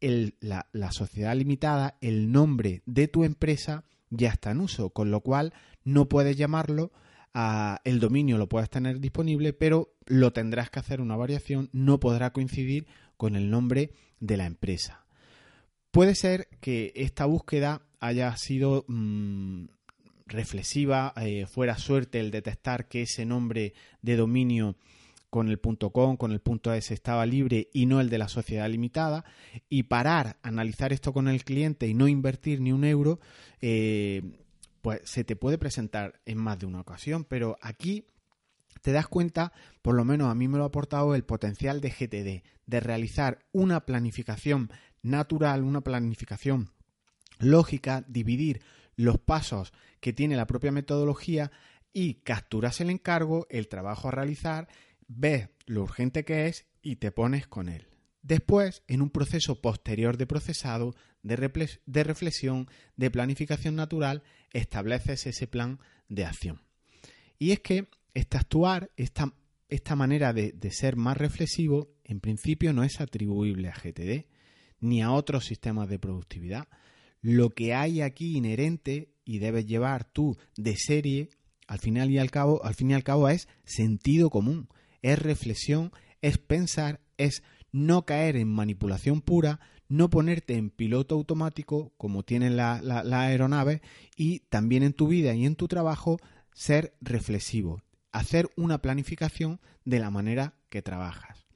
la, 0.00 0.92
sociedad 0.92 1.34
limitada, 1.36 1.96
el 2.00 2.32
nombre 2.32 2.82
de 2.86 3.08
tu 3.08 3.24
empresa 3.24 3.84
ya 4.10 4.28
está 4.28 4.50
en 4.52 4.60
uso, 4.60 4.90
con 4.90 5.10
lo 5.10 5.20
cual 5.20 5.52
no 5.84 6.08
puedes 6.08 6.36
llamarlo 6.36 6.92
el 7.84 8.00
dominio 8.00 8.38
lo 8.38 8.48
puedes 8.48 8.70
tener 8.70 8.98
disponible, 8.98 9.52
pero 9.52 9.94
lo 10.06 10.32
tendrás 10.32 10.70
que 10.70 10.78
hacer 10.78 11.00
una 11.02 11.16
variación, 11.16 11.68
no 11.72 12.00
podrá 12.00 12.32
coincidir 12.32 12.86
con 13.16 13.36
el 13.36 13.50
nombre 13.50 13.92
de 14.20 14.36
la 14.38 14.46
empresa. 14.46 15.04
Puede 15.90 16.14
ser 16.14 16.48
que 16.60 16.92
esta 16.96 17.26
búsqueda 17.26 17.82
haya 18.00 18.34
sido 18.36 18.84
mm, 18.88 19.66
reflexiva, 20.26 21.12
eh, 21.20 21.46
fuera 21.46 21.76
suerte 21.76 22.20
el 22.20 22.30
detectar 22.30 22.88
que 22.88 23.02
ese 23.02 23.26
nombre 23.26 23.74
de 24.00 24.16
dominio 24.16 24.76
con 25.36 25.50
el 25.50 25.60
.com, 25.60 26.16
con 26.16 26.32
el 26.32 26.40
.es 26.72 26.90
estaba 26.90 27.26
libre 27.26 27.68
y 27.74 27.84
no 27.84 28.00
el 28.00 28.08
de 28.08 28.16
la 28.16 28.26
sociedad 28.26 28.70
limitada 28.70 29.26
y 29.68 29.82
parar, 29.82 30.38
analizar 30.42 30.94
esto 30.94 31.12
con 31.12 31.28
el 31.28 31.44
cliente 31.44 31.86
y 31.86 31.92
no 31.92 32.08
invertir 32.08 32.62
ni 32.62 32.72
un 32.72 32.84
euro, 32.84 33.20
eh, 33.60 34.22
pues 34.80 35.02
se 35.04 35.24
te 35.24 35.36
puede 35.36 35.58
presentar 35.58 36.22
en 36.24 36.38
más 36.38 36.58
de 36.58 36.64
una 36.64 36.80
ocasión, 36.80 37.24
pero 37.24 37.58
aquí 37.60 38.06
te 38.80 38.92
das 38.92 39.08
cuenta, 39.08 39.52
por 39.82 39.94
lo 39.94 40.06
menos 40.06 40.30
a 40.30 40.34
mí 40.34 40.48
me 40.48 40.56
lo 40.56 40.64
ha 40.64 40.68
aportado 40.68 41.14
el 41.14 41.24
potencial 41.24 41.82
de 41.82 41.90
GTD, 41.90 42.42
de 42.64 42.80
realizar 42.80 43.40
una 43.52 43.84
planificación 43.84 44.70
natural, 45.02 45.64
una 45.64 45.82
planificación 45.82 46.70
lógica, 47.40 48.06
dividir 48.08 48.62
los 48.96 49.18
pasos 49.18 49.74
que 50.00 50.14
tiene 50.14 50.34
la 50.34 50.46
propia 50.46 50.72
metodología 50.72 51.52
y 51.92 52.14
capturas 52.22 52.80
el 52.80 52.88
encargo, 52.88 53.46
el 53.50 53.68
trabajo 53.68 54.08
a 54.08 54.12
realizar, 54.12 54.68
ves 55.08 55.48
lo 55.66 55.82
urgente 55.82 56.24
que 56.24 56.46
es 56.46 56.66
y 56.82 56.96
te 56.96 57.10
pones 57.10 57.46
con 57.46 57.68
él. 57.68 57.88
Después, 58.22 58.82
en 58.88 59.02
un 59.02 59.10
proceso 59.10 59.60
posterior 59.60 60.16
de 60.16 60.26
procesado, 60.26 60.94
de, 61.22 61.36
reflexión, 61.36 62.68
de 62.96 63.10
planificación 63.10 63.76
natural, 63.76 64.22
estableces 64.52 65.26
ese 65.26 65.46
plan 65.46 65.78
de 66.08 66.24
acción. 66.24 66.62
Y 67.38 67.52
es 67.52 67.60
que 67.60 67.88
este 68.14 68.36
actuar, 68.36 68.90
esta, 68.96 69.32
esta 69.68 69.94
manera 69.94 70.32
de, 70.32 70.52
de 70.52 70.70
ser 70.72 70.96
más 70.96 71.16
reflexivo, 71.16 71.94
en 72.04 72.20
principio 72.20 72.72
no 72.72 72.82
es 72.82 73.00
atribuible 73.00 73.68
a 73.68 73.74
GTD 73.74 74.26
ni 74.80 75.02
a 75.02 75.12
otros 75.12 75.46
sistemas 75.46 75.88
de 75.88 75.98
productividad. 75.98 76.68
Lo 77.20 77.50
que 77.50 77.74
hay 77.74 78.00
aquí 78.00 78.36
inherente 78.36 79.10
y 79.24 79.38
debes 79.38 79.66
llevar 79.66 80.04
tú 80.04 80.36
de 80.56 80.76
serie, 80.76 81.28
al 81.66 81.78
final 81.78 82.10
y 82.10 82.18
al 82.18 82.30
cabo, 82.30 82.64
al 82.64 82.74
fin 82.74 82.90
y 82.90 82.94
al 82.94 83.04
cabo 83.04 83.28
es 83.28 83.48
sentido 83.64 84.30
común, 84.30 84.68
es 85.12 85.20
reflexión, 85.20 85.92
es 86.20 86.38
pensar, 86.38 87.00
es 87.16 87.42
no 87.70 88.04
caer 88.04 88.36
en 88.36 88.48
manipulación 88.48 89.20
pura, 89.20 89.60
no 89.88 90.10
ponerte 90.10 90.56
en 90.56 90.70
piloto 90.70 91.14
automático 91.14 91.92
como 91.96 92.24
tienen 92.24 92.56
la, 92.56 92.80
la, 92.82 93.20
aeronave 93.20 93.82
y 94.16 94.40
también 94.48 94.82
en 94.82 94.92
tu 94.92 95.06
vida 95.06 95.32
y 95.34 95.46
en 95.46 95.54
tu 95.54 95.68
trabajo 95.68 96.18
ser 96.52 96.96
reflexivo, 97.00 97.82
hacer 98.10 98.50
una 98.56 98.82
planificación 98.82 99.60
de 99.84 100.00
la 100.00 100.10
manera 100.10 100.54
que 100.70 100.82
trabajas. 100.82 101.46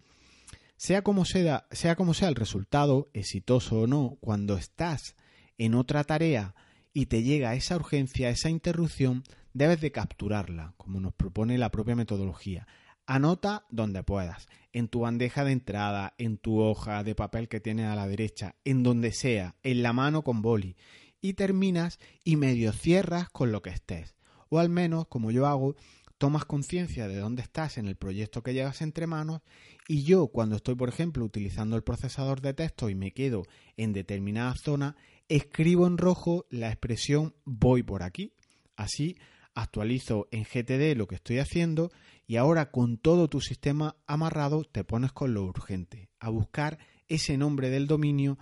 Sea 0.77 1.03
como 1.03 1.25
sea 1.25 1.67
el 1.73 2.35
resultado, 2.37 3.11
exitoso 3.13 3.81
o 3.81 3.87
no, 3.89 4.17
cuando 4.21 4.57
estás 4.57 5.17
en 5.59 5.75
otra 5.75 6.05
tarea 6.05 6.55
y 6.93 7.07
te 7.07 7.25
llega 7.25 7.55
esa 7.55 7.77
urgencia, 7.77 8.31
esa 8.31 8.49
interrupción, 8.49 9.25
debes 9.53 9.81
de 9.81 9.91
capturarla, 9.91 10.75
como 10.77 11.01
nos 11.01 11.15
propone 11.15 11.59
la 11.59 11.71
propia 11.71 11.97
metodología. 11.97 12.67
Anota 13.13 13.67
donde 13.71 14.05
puedas, 14.05 14.47
en 14.73 14.87
tu 14.87 15.01
bandeja 15.01 15.45
de 15.45 15.51
entrada, 15.51 16.15
en 16.17 16.39
tu 16.39 16.61
hoja 16.61 17.03
de 17.03 17.17
papel 17.17 17.49
que 17.49 17.59
tienes 17.59 17.87
a 17.87 17.97
la 17.97 18.07
derecha, 18.07 18.55
en 18.65 18.85
donde 18.85 19.11
sea, 19.11 19.57
en 19.65 19.83
la 19.83 19.93
mano 19.93 20.23
con 20.23 20.43
boli, 20.43 20.77
y 21.21 21.33
terminas 21.33 21.99
y 22.23 22.37
medio 22.37 22.73
cierras 22.73 23.29
con 23.29 23.51
lo 23.51 23.63
que 23.63 23.71
estés. 23.71 24.15
O 24.49 24.61
al 24.61 24.69
menos, 24.69 25.09
como 25.09 25.33
yo 25.33 25.49
hago, 25.49 25.75
tomas 26.19 26.45
conciencia 26.45 27.09
de 27.09 27.17
dónde 27.17 27.43
estás 27.43 27.79
en 27.79 27.89
el 27.89 27.97
proyecto 27.97 28.45
que 28.45 28.55
llevas 28.55 28.81
entre 28.81 29.09
manos 29.09 29.41
y 29.89 30.05
yo 30.05 30.29
cuando 30.29 30.55
estoy, 30.55 30.77
por 30.77 30.89
ejemplo, 30.89 31.25
utilizando 31.25 31.75
el 31.75 31.83
procesador 31.83 32.41
de 32.41 32.55
texto 32.55 32.91
y 32.91 32.95
me 32.95 33.11
quedo 33.11 33.43
en 33.77 33.93
determinada 33.93 34.55
zona, 34.55 34.95
escribo 35.29 35.89
en 35.89 35.99
rojo 35.99 36.47
la 36.49 36.69
expresión 36.69 37.35
voy 37.45 37.83
por 37.83 38.05
aquí. 38.05 38.35
Así 38.77 39.17
actualizo 39.55 40.29
en 40.31 40.45
GTD 40.45 40.97
lo 40.97 41.09
que 41.09 41.17
estoy 41.17 41.39
haciendo 41.39 41.91
y 42.31 42.37
ahora 42.37 42.71
con 42.71 42.97
todo 42.97 43.27
tu 43.27 43.41
sistema 43.41 43.97
amarrado 44.07 44.63
te 44.63 44.85
pones 44.85 45.11
con 45.11 45.35
lo 45.35 45.43
urgente, 45.43 46.11
a 46.21 46.29
buscar 46.29 46.79
ese 47.09 47.37
nombre 47.37 47.71
del 47.71 47.89
dominio, 47.89 48.39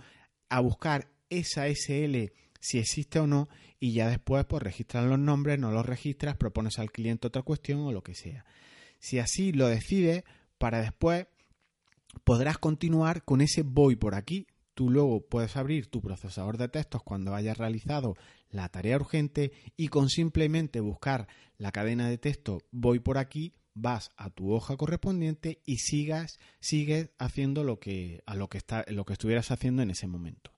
a 0.47 0.59
buscar 0.59 1.09
esa 1.31 1.65
SL 1.67 2.31
si 2.59 2.77
existe 2.77 3.17
o 3.17 3.25
no 3.25 3.49
y 3.79 3.93
ya 3.93 4.07
después 4.07 4.45
pues 4.45 4.61
registras 4.61 5.05
los 5.05 5.17
nombres, 5.17 5.57
no 5.57 5.71
los 5.71 5.87
registras, 5.87 6.35
propones 6.37 6.77
al 6.77 6.91
cliente 6.91 7.25
otra 7.25 7.41
cuestión 7.41 7.79
o 7.79 7.91
lo 7.91 8.03
que 8.03 8.13
sea. 8.13 8.45
Si 8.99 9.17
así 9.17 9.53
lo 9.53 9.67
decides, 9.67 10.23
para 10.59 10.81
después 10.81 11.25
podrás 12.23 12.59
continuar 12.59 13.23
con 13.25 13.41
ese 13.41 13.63
voy 13.63 13.95
por 13.95 14.13
aquí, 14.13 14.45
Tú 14.79 14.89
luego 14.89 15.19
puedes 15.27 15.57
abrir 15.57 15.87
tu 15.87 15.99
procesador 15.99 16.57
de 16.57 16.69
textos 16.69 17.03
cuando 17.03 17.35
hayas 17.35 17.57
realizado 17.57 18.15
la 18.49 18.69
tarea 18.69 18.95
urgente 18.95 19.51
y 19.75 19.89
con 19.89 20.07
simplemente 20.07 20.79
buscar 20.79 21.27
la 21.57 21.73
cadena 21.73 22.07
de 22.07 22.17
texto 22.17 22.59
voy 22.71 22.99
por 22.99 23.17
aquí, 23.17 23.51
vas 23.81 24.11
a 24.17 24.29
tu 24.29 24.51
hoja 24.51 24.77
correspondiente 24.77 25.61
y 25.65 25.77
sigas, 25.77 26.39
sigues 26.59 27.11
haciendo 27.17 27.63
lo 27.63 27.79
que, 27.79 28.21
a 28.25 28.35
lo 28.35 28.49
que, 28.49 28.57
está, 28.57 28.85
lo 28.87 29.05
que 29.05 29.13
estuvieras 29.13 29.51
haciendo 29.51 29.81
en 29.81 29.91
ese 29.91 30.07
momento. 30.07 30.51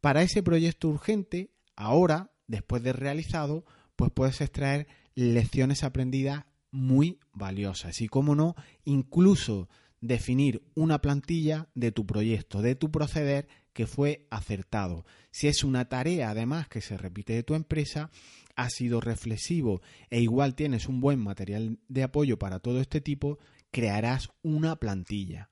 Para 0.00 0.22
ese 0.22 0.42
proyecto 0.42 0.88
urgente, 0.88 1.50
ahora, 1.76 2.32
después 2.46 2.82
de 2.82 2.92
realizado, 2.92 3.64
pues 3.96 4.10
puedes 4.12 4.40
extraer 4.40 4.88
lecciones 5.14 5.84
aprendidas 5.84 6.44
muy 6.70 7.20
valiosas. 7.32 8.00
Y 8.00 8.08
como 8.08 8.34
no, 8.34 8.56
incluso 8.84 9.68
definir 10.00 10.62
una 10.74 11.00
plantilla 11.00 11.68
de 11.74 11.92
tu 11.92 12.04
proyecto, 12.06 12.60
de 12.60 12.74
tu 12.74 12.90
proceder 12.90 13.46
que 13.72 13.86
fue 13.86 14.26
acertado. 14.30 15.06
Si 15.30 15.48
es 15.48 15.64
una 15.64 15.88
tarea 15.88 16.30
además 16.30 16.68
que 16.68 16.80
se 16.80 16.98
repite 16.98 17.32
de 17.32 17.42
tu 17.42 17.54
empresa, 17.54 18.10
ha 18.56 18.70
sido 18.70 19.00
reflexivo 19.00 19.82
e 20.10 20.20
igual 20.20 20.54
tienes 20.54 20.88
un 20.88 21.00
buen 21.00 21.18
material 21.18 21.78
de 21.88 22.02
apoyo 22.02 22.38
para 22.38 22.58
todo 22.58 22.80
este 22.80 23.00
tipo, 23.00 23.38
crearás 23.70 24.30
una 24.42 24.76
plantilla. 24.76 25.50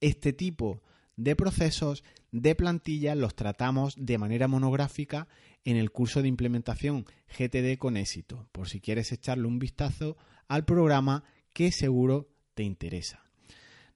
Este 0.00 0.32
tipo 0.32 0.82
de 1.16 1.36
procesos 1.36 2.02
de 2.32 2.54
plantilla 2.54 3.14
los 3.14 3.34
tratamos 3.34 3.94
de 3.96 4.18
manera 4.18 4.48
monográfica 4.48 5.28
en 5.64 5.76
el 5.76 5.90
curso 5.90 6.22
de 6.22 6.28
implementación 6.28 7.04
GTD 7.38 7.76
con 7.78 7.96
éxito, 7.96 8.48
por 8.52 8.68
si 8.68 8.80
quieres 8.80 9.12
echarle 9.12 9.46
un 9.46 9.58
vistazo 9.58 10.16
al 10.48 10.64
programa 10.64 11.24
que 11.52 11.72
seguro 11.72 12.30
te 12.54 12.62
interesa. 12.62 13.22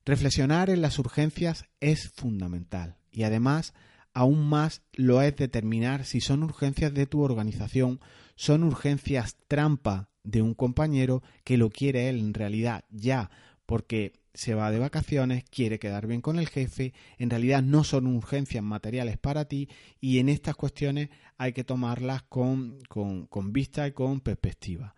Reflexionar 0.04 0.68
en 0.68 0.82
las 0.82 0.99
urgencias 0.99 1.64
es 1.80 2.11
fundamental 2.11 2.99
y 3.11 3.23
además 3.23 3.73
aún 4.12 4.46
más 4.46 4.82
lo 4.92 5.23
es 5.23 5.34
determinar 5.37 6.04
si 6.04 6.20
son 6.20 6.42
urgencias 6.42 6.92
de 6.92 7.06
tu 7.06 7.23
organización, 7.23 8.00
son 8.37 8.64
urgencias 8.64 9.37
trampa 9.49 10.09
de 10.23 10.43
un 10.43 10.55
compañero 10.55 11.23
que 11.45 11.57
lo 11.57 11.71
quiere 11.71 12.09
él 12.09 12.19
en 12.19 12.35
realidad 12.35 12.85
ya 12.91 13.31
porque 13.67 14.12
se 14.35 14.55
va 14.55 14.73
de 14.73 14.81
vacaciones, 14.81 15.45
quiere 15.45 15.79
quedar 15.79 16.07
bien 16.09 16.21
con 16.21 16.38
el 16.38 16.49
jefe, 16.49 16.93
en 17.19 17.31
realidad 17.31 17.62
no 17.62 17.85
son 17.85 18.09
urgencias 18.09 18.64
materiales 18.64 19.17
para 19.17 19.45
ti 19.45 19.69
y 20.00 20.19
en 20.19 20.29
estas 20.29 20.57
cuestiones 20.57 21.09
hay 21.38 21.53
que 21.53 21.64
tomarlas 21.64 22.25
con, 22.25 22.81
con, 22.88 23.53
vista 23.53 23.87
y 23.87 23.93
con 23.93 24.21
perspectiva. 24.21 24.95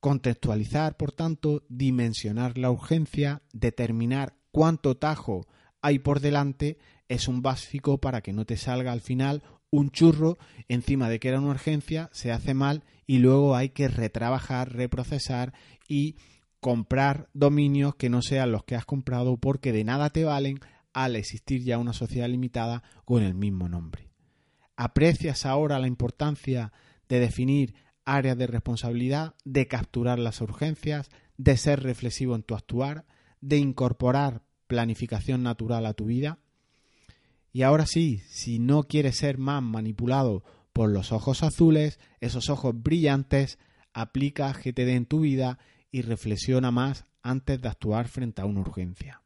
Contextualizar, 0.00 0.96
por 0.96 1.12
tanto, 1.12 1.64
dimensionar 1.68 2.58
la 2.58 2.72
urgencia, 2.72 3.42
determinar 3.52 4.34
cuánto 4.50 4.96
tajo 4.96 5.46
hay 5.80 6.00
por 6.00 6.18
delante 6.18 6.78
es 7.08 7.28
un 7.28 7.40
básico 7.40 7.98
para 7.98 8.20
que 8.20 8.32
no 8.32 8.44
te 8.44 8.56
salga 8.56 8.90
al 8.90 9.00
final 9.00 9.44
un 9.72 9.90
churro 9.90 10.38
encima 10.68 11.08
de 11.08 11.18
que 11.18 11.28
era 11.28 11.40
una 11.40 11.50
urgencia, 11.50 12.08
se 12.12 12.30
hace 12.30 12.54
mal 12.54 12.84
y 13.04 13.18
luego 13.18 13.56
hay 13.56 13.70
que 13.70 13.88
retrabajar, 13.88 14.72
reprocesar 14.72 15.52
y 15.88 16.14
comprar 16.60 17.28
dominios 17.34 17.96
que 17.96 18.08
no 18.08 18.22
sean 18.22 18.52
los 18.52 18.62
que 18.62 18.76
has 18.76 18.84
comprado 18.84 19.36
porque 19.38 19.72
de 19.72 19.82
nada 19.82 20.10
te 20.10 20.22
valen 20.22 20.60
al 20.92 21.16
existir 21.16 21.64
ya 21.64 21.78
una 21.78 21.92
sociedad 21.92 22.28
limitada 22.28 22.84
con 23.04 23.24
el 23.24 23.34
mismo 23.34 23.68
nombre. 23.68 24.08
¿Aprecias 24.76 25.44
ahora 25.46 25.80
la 25.80 25.88
importancia 25.88 26.72
de 27.08 27.18
definir 27.18 27.74
áreas 28.04 28.38
de 28.38 28.46
responsabilidad, 28.46 29.34
de 29.44 29.66
capturar 29.66 30.20
las 30.20 30.40
urgencias, 30.40 31.10
de 31.36 31.56
ser 31.56 31.82
reflexivo 31.82 32.36
en 32.36 32.44
tu 32.44 32.54
actuar? 32.54 33.06
de 33.42 33.58
incorporar 33.58 34.42
planificación 34.66 35.42
natural 35.42 35.84
a 35.84 35.92
tu 35.92 36.06
vida. 36.06 36.38
Y 37.52 37.62
ahora 37.62 37.86
sí, 37.86 38.22
si 38.28 38.58
no 38.58 38.84
quieres 38.84 39.18
ser 39.18 39.38
más 39.38 39.62
manipulado 39.62 40.42
por 40.72 40.90
los 40.90 41.12
ojos 41.12 41.42
azules, 41.42 42.00
esos 42.20 42.48
ojos 42.48 42.74
brillantes, 42.82 43.58
aplica 43.92 44.52
GTD 44.52 44.88
en 44.88 45.06
tu 45.06 45.20
vida 45.20 45.58
y 45.90 46.00
reflexiona 46.00 46.70
más 46.70 47.04
antes 47.22 47.60
de 47.60 47.68
actuar 47.68 48.08
frente 48.08 48.40
a 48.40 48.46
una 48.46 48.60
urgencia. 48.60 49.20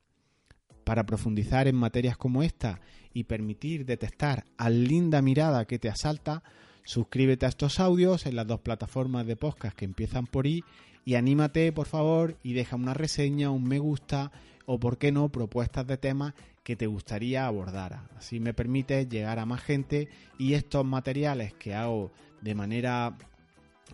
Para 0.85 1.07
profundizar 1.07 1.69
en 1.69 1.77
materias 1.77 2.17
como 2.17 2.43
esta 2.43 2.81
y 3.13 3.25
permitir 3.25 3.87
detectar 3.87 4.45
al 4.57 4.85
linda 4.85 5.23
mirada 5.23 5.65
que 5.65 5.79
te 5.79 5.89
asalta, 5.89 6.43
suscríbete 6.85 7.47
a 7.47 7.49
estos 7.49 7.81
audios 7.81 8.27
en 8.27 8.37
las 8.37 8.47
dos 8.47 8.61
plataformas 8.61 9.27
de 9.27 9.37
podcast 9.37 9.77
que 9.77 9.85
empiezan 9.85 10.27
por 10.27 10.47
I 10.47 10.65
y 11.05 11.15
anímate, 11.15 11.73
por 11.73 11.87
favor, 11.87 12.37
y 12.43 12.53
deja 12.53 12.75
una 12.75 12.93
reseña, 12.93 13.51
un 13.51 13.65
me 13.65 13.79
gusta 13.79 14.33
o, 14.67 14.81
por 14.81 14.99
qué 14.99 15.13
no, 15.13 15.29
propuestas 15.29 15.87
de 15.87 15.97
temas 15.97 16.35
que 16.67 16.75
te 16.75 16.89
gustaría 16.89 17.47
abordar. 17.47 18.01
Así 18.17 18.41
me 18.41 18.53
permite 18.53 19.07
llegar 19.07 19.39
a 19.39 19.47
más 19.47 19.63
gente 19.63 20.09
y 20.37 20.55
estos 20.55 20.85
materiales 20.85 21.55
que 21.55 21.77
hago 21.77 22.11
de 22.41 22.57
manera, 22.57 23.17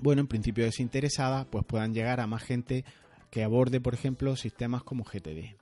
bueno, 0.00 0.22
en 0.22 0.26
principio 0.26 0.64
desinteresada, 0.64 1.44
pues 1.44 1.66
puedan 1.66 1.92
llegar 1.92 2.18
a 2.18 2.26
más 2.26 2.42
gente 2.42 2.86
que 3.30 3.44
aborde, 3.44 3.82
por 3.82 3.92
ejemplo, 3.92 4.36
sistemas 4.36 4.84
como 4.84 5.04
GTD. 5.04 5.54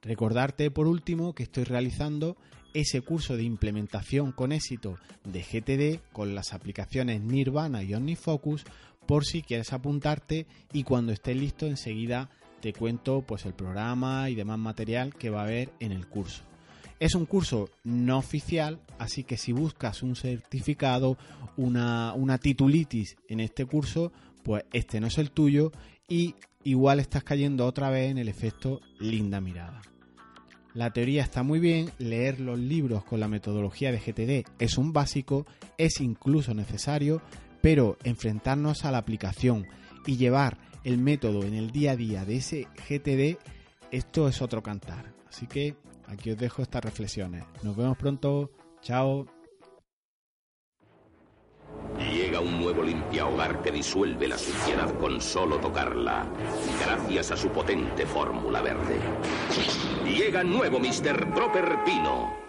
Recordarte, 0.00 0.70
por 0.70 0.86
último, 0.86 1.34
que 1.34 1.42
estoy 1.42 1.64
realizando 1.64 2.38
ese 2.72 3.02
curso 3.02 3.36
de 3.36 3.42
implementación 3.42 4.32
con 4.32 4.52
éxito 4.52 4.96
de 5.24 5.42
GTD 5.42 6.12
con 6.14 6.34
las 6.34 6.54
aplicaciones 6.54 7.20
Nirvana 7.20 7.82
y 7.82 7.92
OmniFocus 7.92 8.64
por 9.06 9.26
si 9.26 9.42
quieres 9.42 9.74
apuntarte 9.74 10.46
y 10.72 10.84
cuando 10.84 11.12
esté 11.12 11.34
listo 11.34 11.66
enseguida 11.66 12.30
te 12.60 12.72
cuento 12.72 13.22
pues 13.22 13.46
el 13.46 13.54
programa 13.54 14.30
y 14.30 14.34
demás 14.34 14.58
material 14.58 15.14
que 15.14 15.30
va 15.30 15.40
a 15.40 15.44
haber 15.44 15.70
en 15.80 15.92
el 15.92 16.06
curso. 16.06 16.42
Es 17.00 17.14
un 17.14 17.26
curso 17.26 17.70
no 17.84 18.18
oficial, 18.18 18.80
así 18.98 19.22
que 19.22 19.36
si 19.36 19.52
buscas 19.52 20.02
un 20.02 20.16
certificado, 20.16 21.16
una, 21.56 22.12
una 22.14 22.38
titulitis 22.38 23.16
en 23.28 23.40
este 23.40 23.66
curso, 23.66 24.12
pues 24.42 24.64
este 24.72 25.00
no 25.00 25.06
es 25.06 25.18
el 25.18 25.30
tuyo 25.30 25.70
y 26.08 26.34
igual 26.64 26.98
estás 26.98 27.22
cayendo 27.22 27.66
otra 27.66 27.90
vez 27.90 28.10
en 28.10 28.18
el 28.18 28.28
efecto 28.28 28.80
linda 28.98 29.40
mirada. 29.40 29.80
La 30.74 30.92
teoría 30.92 31.22
está 31.22 31.42
muy 31.42 31.60
bien, 31.60 31.90
leer 31.98 32.40
los 32.40 32.58
libros 32.58 33.04
con 33.04 33.20
la 33.20 33.28
metodología 33.28 33.90
de 33.90 33.98
GTD 33.98 34.48
es 34.58 34.78
un 34.78 34.92
básico, 34.92 35.46
es 35.76 36.00
incluso 36.00 36.52
necesario, 36.54 37.22
pero 37.60 37.96
enfrentarnos 38.04 38.84
a 38.84 38.92
la 38.92 38.98
aplicación 38.98 39.66
y 40.06 40.16
llevar 40.16 40.58
el 40.84 40.98
método 40.98 41.42
en 41.42 41.54
el 41.54 41.70
día 41.70 41.92
a 41.92 41.96
día 41.96 42.24
de 42.24 42.36
ese 42.36 42.68
GTD, 42.88 43.38
esto 43.90 44.28
es 44.28 44.42
otro 44.42 44.62
cantar. 44.62 45.12
Así 45.28 45.46
que 45.46 45.76
aquí 46.06 46.30
os 46.30 46.38
dejo 46.38 46.62
estas 46.62 46.84
reflexiones. 46.84 47.44
Nos 47.62 47.76
vemos 47.76 47.96
pronto. 47.96 48.50
Chao. 48.82 49.26
Llega 51.98 52.40
un 52.40 52.60
nuevo 52.60 52.82
limpia 52.82 53.26
hogar 53.26 53.60
que 53.60 53.70
disuelve 53.70 54.28
la 54.28 54.38
suciedad 54.38 54.92
con 54.98 55.20
solo 55.20 55.58
tocarla, 55.58 56.26
gracias 56.84 57.32
a 57.32 57.36
su 57.36 57.48
potente 57.50 58.06
fórmula 58.06 58.62
verde. 58.62 58.98
Llega 60.04 60.44
nuevo 60.44 60.78
Mr. 60.78 61.34
Dropper 61.34 61.84
Pino 61.84 62.47